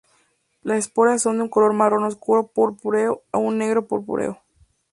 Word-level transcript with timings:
Las 0.63 0.79
esporas 0.79 1.21
son 1.21 1.37
de 1.37 1.43
un 1.43 1.49
color 1.49 1.73
marrón 1.73 2.05
oscuro 2.05 2.47
purpúreo 2.47 3.21
a 3.31 3.37
un 3.37 3.59
negro 3.59 3.87
purpúreo. 3.87 4.41